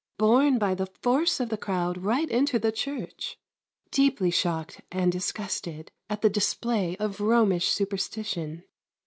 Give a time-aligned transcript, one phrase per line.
[0.17, 3.37] Borne by the force of the crowd right into the church.
[3.91, 8.63] Deeply shocked and disgusted at the display of Romish superstition.